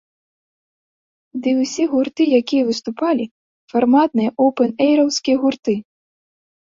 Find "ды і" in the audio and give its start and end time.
1.43-1.57